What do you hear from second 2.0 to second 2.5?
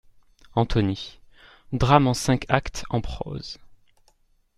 en cinq